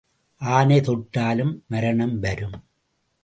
[0.41, 2.57] ஆனை தொட்டாலும் மரணம் வரும்.